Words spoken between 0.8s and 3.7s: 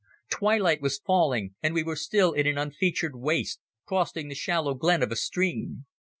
was falling and we were still in an unfeatured waste,